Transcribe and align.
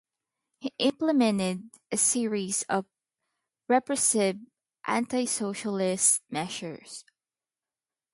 He 0.59 0.73
implemented 0.79 1.69
a 1.91 1.97
series 1.97 2.63
of 2.63 2.87
repressive 3.67 4.39
anti-socialist 4.87 6.23
measures. 6.27 7.05